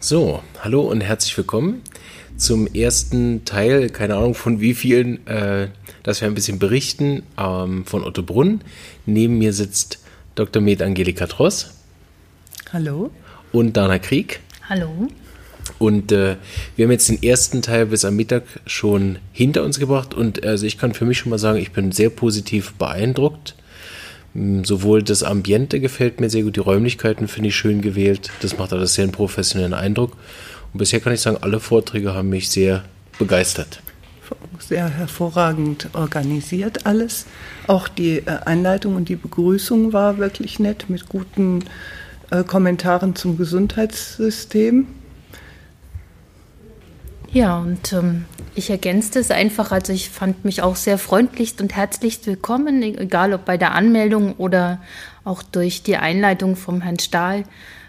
[0.00, 1.82] So, hallo und herzlich willkommen
[2.36, 5.70] zum ersten Teil, keine Ahnung von wie vielen, äh,
[6.04, 8.60] dass wir ein bisschen berichten ähm, von Otto Brunn.
[9.06, 9.98] Neben mir sitzt
[10.36, 10.62] Dr.
[10.62, 11.74] Med Angelika Tross.
[12.72, 13.10] Hallo.
[13.50, 14.38] Und Dana Krieg.
[14.68, 15.08] Hallo.
[15.80, 16.36] Und äh,
[16.76, 20.64] wir haben jetzt den ersten Teil bis am Mittag schon hinter uns gebracht und also
[20.64, 23.56] ich kann für mich schon mal sagen, ich bin sehr positiv beeindruckt.
[24.34, 28.30] Mm, sowohl das Ambiente gefällt mir sehr gut, die Räumlichkeiten finde ich schön gewählt.
[28.40, 30.12] Das macht alles sehr einen professionellen Eindruck.
[30.72, 32.84] Und bisher kann ich sagen, alle Vorträge haben mich sehr
[33.18, 33.80] begeistert.
[34.58, 37.24] Sehr hervorragend organisiert alles.
[37.66, 41.64] Auch die äh, Einleitung und die Begrüßung war wirklich nett mit guten
[42.30, 44.86] äh, Kommentaren zum Gesundheitssystem.
[47.32, 48.24] Ja, und ähm,
[48.54, 53.34] ich ergänzte es einfach, also ich fand mich auch sehr freundlichst und herzlichst willkommen, egal
[53.34, 54.80] ob bei der Anmeldung oder
[55.24, 57.44] auch durch die Einleitung vom Herrn Stahl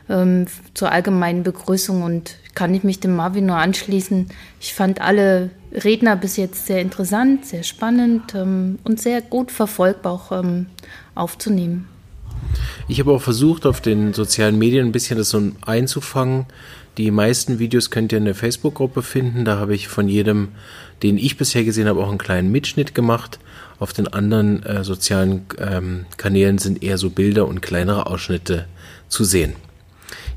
[0.09, 4.27] ähm, zur allgemeinen Begrüßung und kann ich mich dem Marvin nur anschließen.
[4.59, 10.13] Ich fand alle Redner bis jetzt sehr interessant, sehr spannend ähm, und sehr gut verfolgbar
[10.13, 10.65] auch ähm,
[11.15, 11.87] aufzunehmen.
[12.87, 16.45] Ich habe auch versucht, auf den sozialen Medien ein bisschen das so einzufangen.
[16.97, 19.45] Die meisten Videos könnt ihr in der Facebook-Gruppe finden.
[19.45, 20.49] Da habe ich von jedem,
[21.03, 23.39] den ich bisher gesehen habe, auch einen kleinen Mitschnitt gemacht.
[23.79, 28.65] Auf den anderen äh, sozialen ähm, Kanälen sind eher so Bilder und kleinere Ausschnitte
[29.07, 29.53] zu sehen.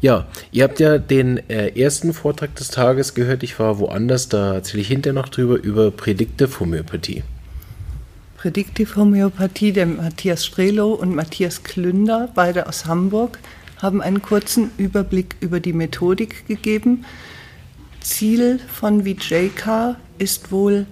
[0.00, 3.42] Ja, ihr habt ja den äh, ersten Vortrag des Tages gehört.
[3.42, 7.22] Ich war woanders, da erzähle ich hinterher noch drüber, über Predictive Homöopathie.
[8.42, 13.38] Predictive Homöopathie, der Matthias Strelo und Matthias Klünder, beide aus Hamburg,
[13.80, 17.04] haben einen kurzen Überblick über die Methodik gegeben.
[18.00, 20.86] Ziel von VJK ist wohl,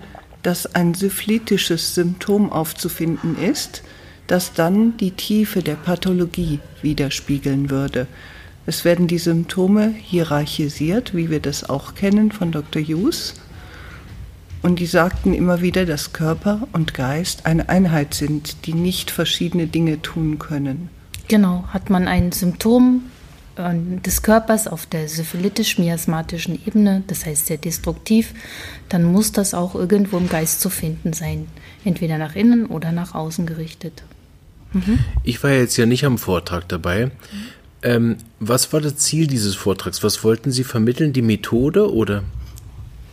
[0.44, 3.82] dass ein syphilitisches Symptom aufzufinden ist,
[4.28, 8.06] das dann die Tiefe der Pathologie widerspiegeln würde.
[8.64, 12.80] Es werden die Symptome hierarchisiert, wie wir das auch kennen von Dr.
[12.80, 13.39] Hughes.
[14.62, 19.66] Und die sagten immer wieder, dass Körper und Geist eine Einheit sind, die nicht verschiedene
[19.66, 20.90] Dinge tun können.
[21.28, 23.02] Genau, hat man ein Symptom
[23.56, 28.34] äh, des Körpers auf der syphilitisch-miasmatischen Ebene, das heißt sehr destruktiv,
[28.88, 31.46] dann muss das auch irgendwo im Geist zu finden sein,
[31.84, 34.02] entweder nach innen oder nach außen gerichtet.
[34.72, 34.98] Mhm.
[35.24, 37.10] Ich war jetzt ja nicht am Vortrag dabei.
[37.82, 40.02] Ähm, was war das Ziel dieses Vortrags?
[40.02, 41.12] Was wollten Sie vermitteln?
[41.12, 42.24] Die Methode oder?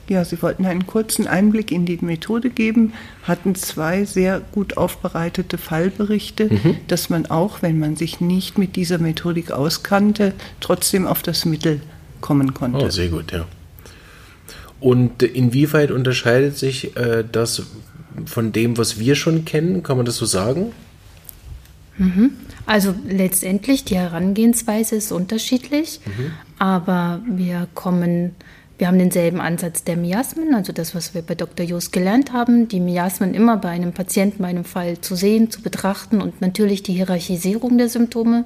[0.09, 5.57] Ja, Sie wollten einen kurzen Einblick in die Methode geben, hatten zwei sehr gut aufbereitete
[5.57, 6.77] Fallberichte, mhm.
[6.87, 11.81] dass man auch, wenn man sich nicht mit dieser Methodik auskannte, trotzdem auf das Mittel
[12.21, 12.85] kommen konnte.
[12.85, 13.45] Oh, sehr gut, ja.
[14.79, 17.63] Und inwieweit unterscheidet sich äh, das
[18.25, 19.83] von dem, was wir schon kennen?
[19.83, 20.71] Kann man das so sagen?
[21.97, 22.31] Mhm.
[22.65, 26.31] Also letztendlich, die Herangehensweise ist unterschiedlich, mhm.
[26.59, 28.35] aber wir kommen
[28.77, 31.65] wir haben denselben Ansatz der Miasmen, also das, was wir bei Dr.
[31.65, 35.61] Jost gelernt haben, die Miasmen immer bei einem Patienten, bei einem Fall zu sehen, zu
[35.61, 38.45] betrachten und natürlich die Hierarchisierung der Symptome.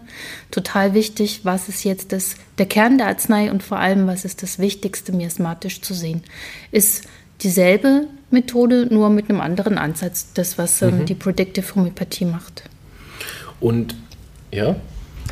[0.50, 4.42] Total wichtig, was ist jetzt das, der Kern der Arznei und vor allem, was ist
[4.42, 6.24] das Wichtigste miasmatisch zu sehen.
[6.72, 7.04] Ist
[7.42, 11.06] dieselbe Methode, nur mit einem anderen Ansatz, das, was ähm, mhm.
[11.08, 12.64] die Predictive Homöopathie macht.
[13.60, 13.96] Und
[14.52, 14.78] ja,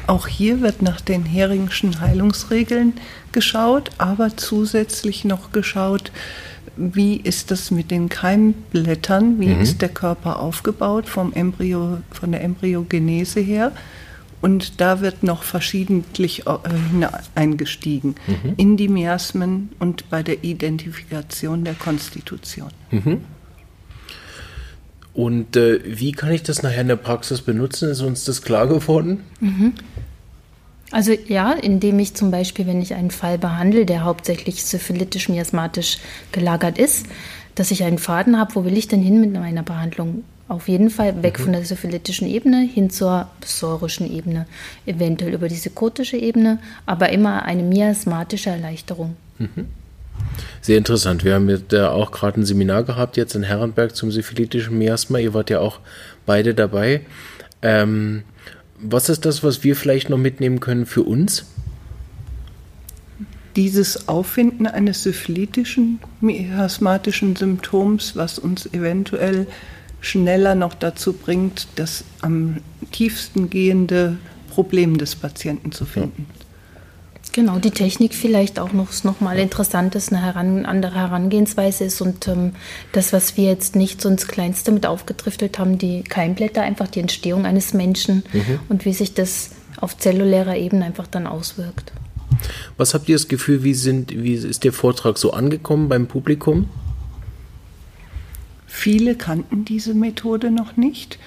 [0.09, 2.93] auch hier wird nach den Heringschen Heilungsregeln
[3.31, 6.11] geschaut, aber zusätzlich noch geschaut,
[6.75, 9.61] wie ist das mit den Keimblättern, wie mhm.
[9.61, 13.71] ist der Körper aufgebaut vom Embryo, von der Embryogenese her.
[14.41, 16.57] Und da wird noch verschiedentlich äh,
[17.35, 18.53] eingestiegen mhm.
[18.55, 22.69] in die Miasmen und bei der Identifikation der Konstitution.
[22.91, 23.21] Mhm.
[25.19, 27.89] Und äh, wie kann ich das nachher in der Praxis benutzen?
[27.89, 29.25] Ist uns das klar geworden?
[29.41, 29.73] Mhm.
[30.91, 35.97] Also ja, indem ich zum Beispiel, wenn ich einen Fall behandle, der hauptsächlich syphilitisch-miasmatisch
[36.31, 37.05] gelagert ist,
[37.55, 40.23] dass ich einen Faden habe, wo will ich denn hin mit meiner Behandlung?
[40.47, 41.43] Auf jeden Fall weg mhm.
[41.43, 44.47] von der syphilitischen Ebene hin zur psorischen Ebene,
[44.85, 49.17] eventuell über die psychotische Ebene, aber immer eine miasmatische Erleichterung.
[49.37, 49.67] Mhm.
[50.61, 51.23] Sehr interessant.
[51.23, 55.19] Wir haben ja auch gerade ein Seminar gehabt jetzt in Herrenberg zum syphilitischen Miasma.
[55.19, 55.79] Ihr wart ja auch
[56.25, 57.01] beide dabei.
[57.61, 58.23] Ähm,
[58.79, 61.45] was ist das, was wir vielleicht noch mitnehmen können für uns?
[63.55, 69.47] Dieses Auffinden eines syphilitischen miasmatischen Symptoms, was uns eventuell
[70.01, 72.57] schneller noch dazu bringt, das am
[72.91, 74.17] tiefsten gehende
[74.49, 76.27] Problem des Patienten zu finden.
[76.29, 76.38] Ja.
[77.31, 82.01] Genau, die Technik vielleicht auch noch, noch mal interessant ist, eine heran, andere Herangehensweise ist
[82.01, 82.53] und ähm,
[82.91, 86.99] das, was wir jetzt nicht so ins Kleinste mit aufgedriftet haben, die Keimblätter, einfach die
[86.99, 88.59] Entstehung eines Menschen mhm.
[88.67, 91.91] und wie sich das auf zellulärer Ebene einfach dann auswirkt.
[92.77, 96.67] Was habt ihr das Gefühl, wie, sind, wie ist der Vortrag so angekommen beim Publikum?
[98.65, 101.19] Viele kannten diese Methode noch nicht.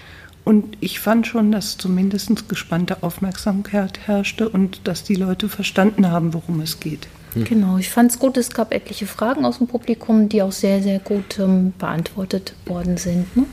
[0.45, 6.35] Und ich fand schon, dass zumindest gespannte Aufmerksamkeit herrschte und dass die Leute verstanden haben,
[6.35, 7.07] worum es geht.
[7.35, 7.45] Hm.
[7.45, 10.83] Genau, ich fand es gut, es gab etliche Fragen aus dem Publikum, die auch sehr,
[10.83, 13.37] sehr gut ähm, beantwortet worden sind.
[13.37, 13.45] Ne?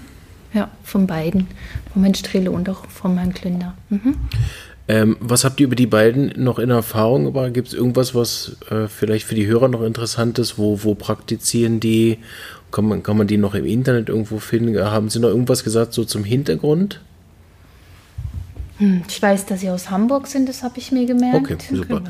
[0.54, 1.48] Ja, von beiden,
[1.94, 3.76] vom Herrn Strehle und auch vom Herrn Klinder.
[3.90, 4.16] Mhm.
[4.88, 7.54] Ähm, was habt ihr über die beiden noch in Erfahrung gebracht?
[7.54, 10.58] Gibt es irgendwas, was äh, vielleicht für die Hörer noch interessant ist?
[10.58, 12.18] Wo, wo praktizieren die?
[12.72, 14.80] Kann man, kann man die noch im Internet irgendwo finden?
[14.80, 17.02] Haben Sie noch irgendwas gesagt so zum Hintergrund?
[18.78, 21.52] Hm, ich weiß, dass Sie aus Hamburg sind, das habe ich mir gemerkt.
[21.52, 22.00] Okay, super.
[22.00, 22.10] Genau.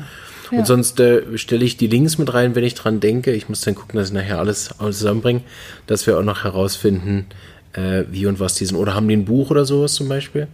[0.50, 0.58] Ja.
[0.58, 3.32] Und sonst äh, stelle ich die Links mit rein, wenn ich dran denke.
[3.32, 5.42] Ich muss dann gucken, dass ich nachher alles, alles zusammenbringe,
[5.86, 7.26] dass wir auch noch herausfinden,
[7.72, 8.76] äh, wie und was die sind.
[8.76, 10.48] Oder haben die ein Buch oder sowas zum Beispiel?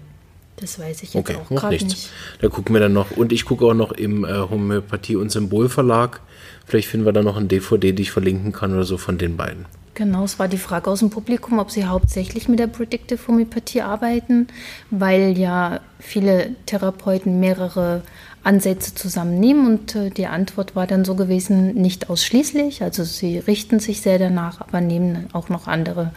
[0.56, 2.11] Das weiß ich jetzt okay, auch gerade nicht.
[2.41, 3.11] Da gucken wir dann noch.
[3.11, 6.20] Und ich gucke auch noch im äh, Homöopathie- und Symbolverlag.
[6.64, 9.37] Vielleicht finden wir da noch ein DVD, die ich verlinken kann oder so von den
[9.37, 9.67] beiden.
[9.94, 13.81] Genau, es war die Frage aus dem Publikum, ob sie hauptsächlich mit der Predictive Homöopathie
[13.81, 14.49] arbeiten,
[14.91, 18.02] weil ja viele Therapeuten mehrere
[18.43, 23.81] Ansätze zusammennehmen und äh, die Antwort war dann so gewesen, nicht ausschließlich, also sie richten
[23.81, 26.12] sich sehr danach, aber nehmen auch noch andere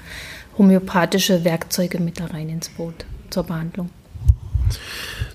[0.57, 3.89] homöopathische Werkzeuge mit da rein ins Boot zur Behandlung.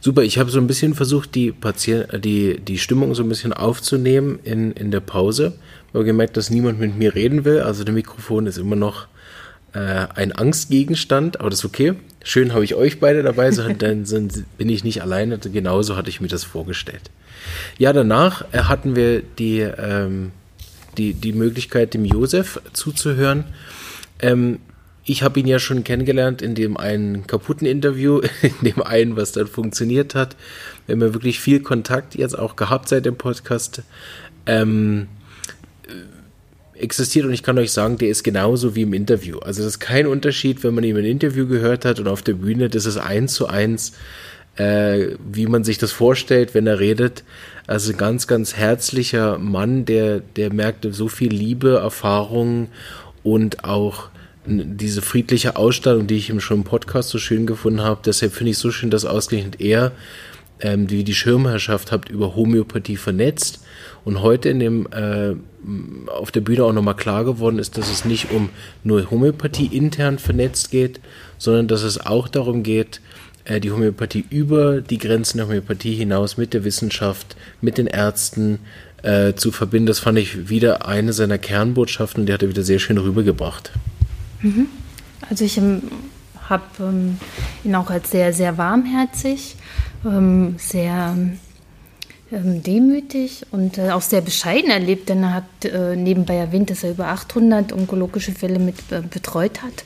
[0.01, 3.53] Super, ich habe so ein bisschen versucht, die, Patient, die, die Stimmung so ein bisschen
[3.53, 5.55] aufzunehmen in, in der Pause.
[5.89, 7.61] Ich habe gemerkt, dass niemand mit mir reden will.
[7.61, 9.07] Also der Mikrofon ist immer noch
[9.73, 11.95] äh, ein Angstgegenstand, aber das ist okay.
[12.23, 15.39] Schön habe ich euch beide dabei, so, dann sind, bin ich nicht alleine.
[15.39, 17.11] Genauso hatte ich mir das vorgestellt.
[17.79, 20.33] Ja, danach äh, hatten wir die, ähm,
[20.97, 23.45] die, die Möglichkeit, dem Josef zuzuhören.
[24.21, 24.59] Ähm,
[25.05, 29.33] ich habe ihn ja schon kennengelernt in dem einen kaputten Interview, in dem einen, was
[29.33, 30.37] dann funktioniert hat.
[30.87, 33.83] Wir haben ja wirklich viel Kontakt jetzt auch gehabt seit dem Podcast.
[34.47, 35.09] Ähm,
[36.75, 39.39] existiert und ich kann euch sagen, der ist genauso wie im Interview.
[39.39, 42.35] Also das ist kein Unterschied, wenn man ihm ein Interview gehört hat und auf der
[42.35, 43.93] Bühne, das ist eins zu eins,
[44.57, 47.25] äh, wie man sich das vorstellt, wenn er redet.
[47.67, 52.69] Also ein ganz, ganz herzlicher Mann, der, der merkte so viel Liebe, Erfahrung
[53.23, 54.11] und auch
[54.47, 58.01] diese friedliche Ausstellung, die ich ihm schon im Podcast so schön gefunden habe.
[58.05, 59.93] Deshalb finde ich so schön, dass ausgerechnet er,
[60.61, 63.65] ähm, die die Schirmherrschaft habt, über Homöopathie vernetzt
[64.05, 65.35] und heute in dem äh,
[66.11, 68.51] auf der Bühne auch nochmal klar geworden ist, dass es nicht um
[68.83, 71.01] nur Homöopathie intern vernetzt geht,
[71.39, 73.01] sondern dass es auch darum geht,
[73.45, 78.59] äh, die Homöopathie über die Grenzen der Homöopathie hinaus mit der Wissenschaft, mit den Ärzten
[79.03, 79.87] äh, zu verbinden.
[79.87, 83.73] Das fand ich wieder eine seiner Kernbotschaften die hat er wieder sehr schön rübergebracht.
[84.45, 84.69] Mhm.
[85.29, 85.83] Also ich ähm,
[86.49, 87.19] habe ähm,
[87.65, 89.57] ihn auch als sehr, sehr warmherzig,
[90.05, 91.17] ähm, sehr
[92.41, 96.91] demütig und äh, auch sehr bescheiden erlebt, denn er hat äh, nebenbei erwähnt, dass er
[96.91, 99.85] über 800 onkologische Fälle mit äh, betreut hat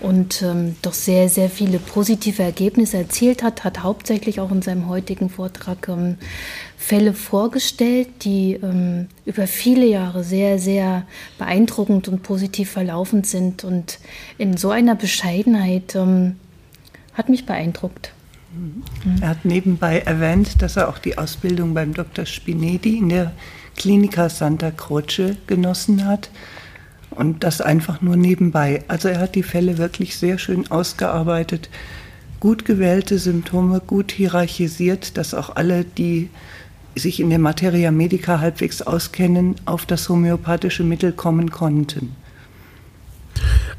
[0.00, 4.88] und ähm, doch sehr, sehr viele positive Ergebnisse erzielt hat, hat hauptsächlich auch in seinem
[4.88, 6.16] heutigen Vortrag ähm,
[6.76, 11.06] Fälle vorgestellt, die ähm, über viele Jahre sehr, sehr
[11.38, 13.62] beeindruckend und positiv verlaufen sind.
[13.64, 13.98] Und
[14.38, 16.36] in so einer Bescheidenheit ähm,
[17.12, 18.12] hat mich beeindruckt.
[19.20, 22.26] Er hat nebenbei erwähnt, dass er auch die Ausbildung beim Dr.
[22.26, 23.32] Spinedi in der
[23.76, 26.30] Klinika Santa Croce genossen hat.
[27.10, 28.84] Und das einfach nur nebenbei.
[28.88, 31.68] Also er hat die Fälle wirklich sehr schön ausgearbeitet,
[32.38, 36.30] gut gewählte Symptome, gut hierarchisiert, dass auch alle, die
[36.94, 42.16] sich in der Materia Medica halbwegs auskennen, auf das homöopathische Mittel kommen konnten.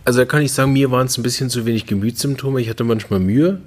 [0.04, 2.60] Also da kann ich sagen, mir waren es ein bisschen zu wenig Gemütssymptome.
[2.62, 3.62] Ich hatte manchmal Mühe,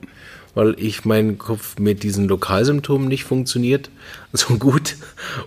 [0.55, 3.91] weil ich mein Kopf mit diesen Lokalsymptomen nicht funktioniert
[4.33, 4.97] so gut.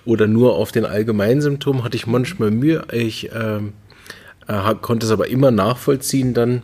[0.05, 2.85] Oder nur auf den allgemeinen Symptomen hatte ich manchmal Mühe.
[2.91, 3.59] Ich äh,
[4.47, 6.61] äh, konnte es aber immer nachvollziehen dann.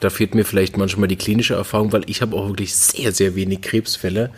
[0.00, 3.36] Da fehlt mir vielleicht manchmal die klinische Erfahrung, weil ich habe auch wirklich sehr, sehr
[3.36, 4.30] wenig Krebsfälle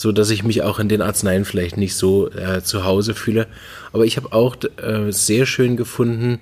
[0.00, 3.46] so dass ich mich auch in den Arzneien vielleicht nicht so äh, zu Hause fühle.
[3.92, 6.40] Aber ich habe auch äh, sehr schön gefunden,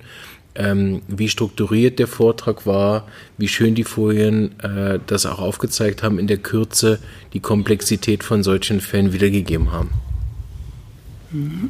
[0.59, 6.19] ähm, wie strukturiert der Vortrag war, wie schön die Folien äh, das auch aufgezeigt haben,
[6.19, 6.99] in der Kürze
[7.33, 9.89] die Komplexität von solchen Fällen wiedergegeben haben.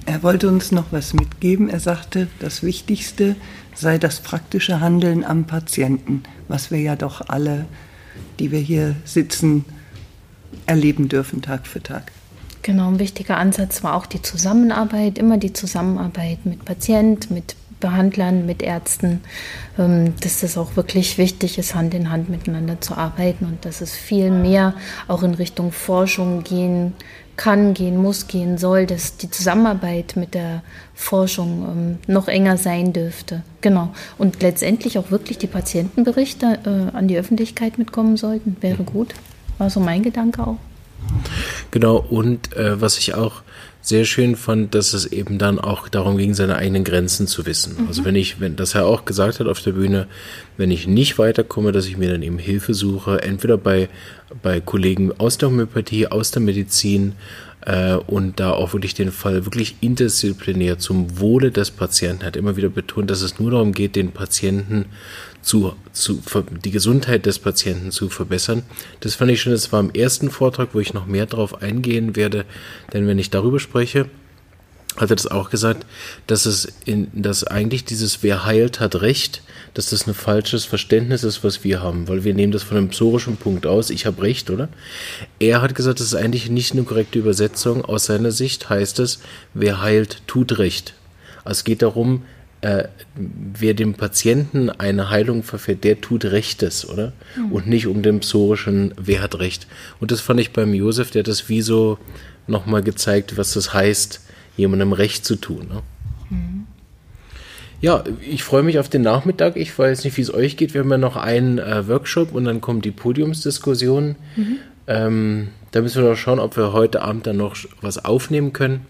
[0.05, 1.69] Er wollte uns noch was mitgeben.
[1.69, 3.36] Er sagte, das Wichtigste
[3.75, 7.65] sei das praktische Handeln am Patienten, was wir ja doch alle,
[8.39, 9.65] die wir hier sitzen,
[10.65, 12.12] erleben dürfen Tag für Tag.
[12.62, 18.45] Genau, ein wichtiger Ansatz war auch die Zusammenarbeit, immer die Zusammenarbeit mit Patient, mit Behandlern,
[18.45, 19.21] mit Ärzten,
[19.77, 23.81] ähm, dass das auch wirklich wichtig ist, Hand in Hand miteinander zu arbeiten und dass
[23.81, 24.74] es viel mehr
[25.07, 26.93] auch in Richtung Forschung gehen
[27.39, 30.62] kann, gehen muss, gehen soll, dass die Zusammenarbeit mit der
[30.93, 33.43] Forschung ähm, noch enger sein dürfte.
[33.62, 33.93] Genau.
[34.17, 39.13] Und letztendlich auch wirklich die Patientenberichte äh, an die Öffentlichkeit mitkommen sollten, wäre gut.
[39.57, 40.57] War so mein Gedanke auch.
[41.71, 43.41] Genau, und äh, was ich auch
[43.89, 47.75] sehr schön fand, dass es eben dann auch darum ging, seine eigenen Grenzen zu wissen.
[47.77, 47.88] Mhm.
[47.88, 50.08] Also wenn ich, wenn das er auch gesagt hat auf der Bühne,
[50.58, 53.89] wenn ich nicht weiterkomme, dass ich mir dann eben Hilfe suche, entweder bei,
[54.41, 57.13] bei Kollegen aus der Homöopathie, aus der Medizin
[57.69, 62.57] äh, und da auch wirklich den Fall wirklich interdisziplinär zum Wohle des Patienten hat immer
[62.57, 64.85] wieder betont, dass es nur darum geht, den Patienten
[65.43, 66.19] zu, zu,
[66.65, 68.63] die Gesundheit des Patienten zu verbessern.
[69.01, 72.15] Das fand ich schon, das war im ersten Vortrag, wo ich noch mehr darauf eingehen
[72.15, 72.45] werde,
[72.91, 74.09] denn wenn ich darüber spreche,
[74.99, 75.85] hat er das auch gesagt,
[76.27, 79.41] dass es in, dass eigentlich dieses Wer heilt, hat Recht,
[79.73, 82.89] dass das ein falsches Verständnis ist, was wir haben, weil wir nehmen das von einem
[82.89, 84.69] psorischen Punkt aus, ich habe Recht, oder?
[85.39, 87.85] Er hat gesagt, das ist eigentlich nicht eine korrekte Übersetzung.
[87.85, 89.19] Aus seiner Sicht heißt es,
[89.53, 90.93] wer heilt, tut Recht.
[91.43, 92.23] Also es geht darum,
[92.61, 97.13] äh, wer dem Patienten eine Heilung verfährt, der tut Rechtes, oder?
[97.37, 97.51] Mhm.
[97.53, 99.67] Und nicht um den psorischen, wer hat Recht.
[100.01, 101.97] Und das fand ich beim Josef, der hat das wie so
[102.47, 104.21] nochmal gezeigt, was das heißt,
[104.59, 105.67] jemandem Recht zu tun.
[105.69, 105.81] Ne?
[106.29, 106.67] Mhm.
[107.81, 109.55] Ja, ich freue mich auf den Nachmittag.
[109.55, 110.73] Ich weiß nicht, wie es euch geht.
[110.73, 114.15] Wir haben ja noch einen äh, Workshop und dann kommt die Podiumsdiskussion.
[114.35, 114.57] Mhm.
[114.87, 118.85] Ähm, da müssen wir noch schauen, ob wir heute Abend dann noch was aufnehmen können.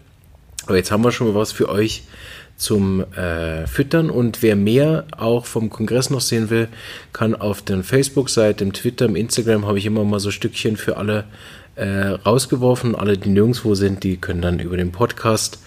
[0.66, 2.04] Aber jetzt haben wir schon mal was für euch
[2.58, 4.10] zum äh, Füttern.
[4.10, 6.68] Und wer mehr auch vom Kongress noch sehen will,
[7.14, 10.98] kann auf der Facebook-Seite, im Twitter, im Instagram habe ich immer mal so Stückchen für
[10.98, 11.26] alle
[11.80, 12.96] äh, rausgeworfen.
[12.96, 15.60] Alle, die nirgendwo sind, die können dann über den Podcast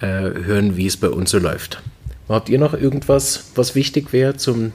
[0.00, 1.82] äh, hören, wie es bei uns so läuft.
[2.28, 4.72] Habt ihr noch irgendwas, was wichtig wäre zum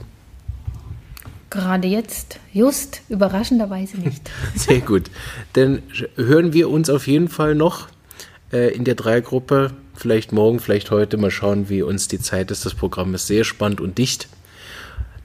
[1.50, 4.30] Gerade jetzt, just, überraschenderweise nicht.
[4.56, 5.10] Sehr gut.
[5.54, 5.82] Dann
[6.16, 7.88] hören wir uns auf jeden Fall noch
[8.54, 11.18] äh, in der Dreiergruppe Vielleicht morgen, vielleicht heute.
[11.18, 12.66] Mal schauen, wie uns die Zeit ist.
[12.66, 14.30] Das Programm ist sehr spannend und dicht.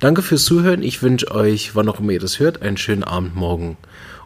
[0.00, 0.82] Danke fürs Zuhören.
[0.82, 3.76] Ich wünsche euch, wann auch immer ihr das hört, einen schönen Abend morgen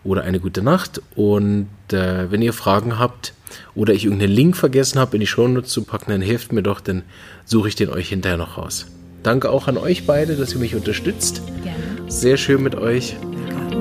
[0.04, 1.02] oder eine gute Nacht.
[1.14, 3.34] Und äh, wenn ihr Fragen habt
[3.74, 6.80] oder ich irgendeinen Link vergessen habe, in die Shownotes zu packen, dann helft mir doch,
[6.80, 7.02] dann
[7.44, 8.86] suche ich den euch hinterher noch raus.
[9.22, 11.42] Danke auch an euch beide, dass ihr mich unterstützt.
[11.62, 12.10] Gerne.
[12.10, 13.16] Sehr schön mit euch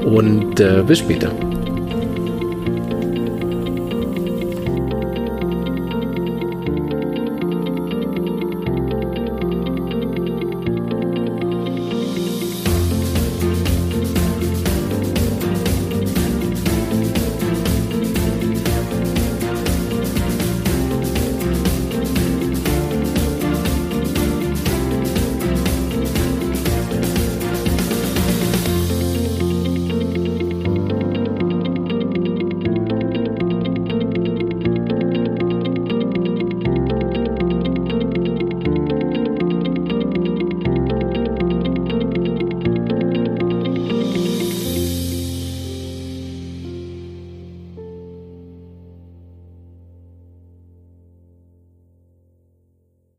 [0.03, 1.31] und äh, bis später.